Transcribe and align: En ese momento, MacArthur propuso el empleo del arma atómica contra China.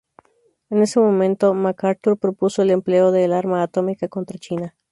En 0.71 0.81
ese 0.81 0.99
momento, 0.99 1.53
MacArthur 1.53 2.17
propuso 2.17 2.63
el 2.63 2.71
empleo 2.71 3.11
del 3.11 3.33
arma 3.33 3.61
atómica 3.61 4.07
contra 4.07 4.39
China. 4.39 4.75